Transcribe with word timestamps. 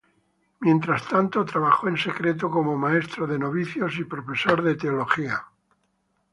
Mientras 0.61 1.07
tanto, 1.07 1.45
trabajó 1.45 1.87
en 1.87 1.95
secreto 1.95 2.49
como 2.49 2.75
maestro 2.75 3.27
de 3.27 3.37
novicios 3.37 3.99
y 3.99 4.03
profesor 4.05 4.63
de 4.63 4.73
teología. 4.73 5.45